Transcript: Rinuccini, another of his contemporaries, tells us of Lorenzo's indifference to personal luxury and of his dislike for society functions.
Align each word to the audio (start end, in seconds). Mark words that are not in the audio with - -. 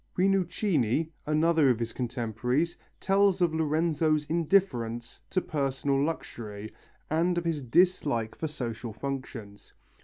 Rinuccini, 0.17 1.11
another 1.27 1.69
of 1.69 1.77
his 1.77 1.93
contemporaries, 1.93 2.75
tells 2.99 3.35
us 3.37 3.41
of 3.41 3.53
Lorenzo's 3.53 4.25
indifference 4.25 5.21
to 5.29 5.41
personal 5.41 6.03
luxury 6.03 6.73
and 7.11 7.37
of 7.37 7.45
his 7.45 7.61
dislike 7.61 8.33
for 8.33 8.47
society 8.47 8.93
functions. 8.99 9.73